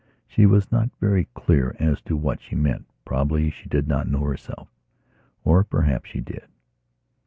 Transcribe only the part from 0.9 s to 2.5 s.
very clear as to what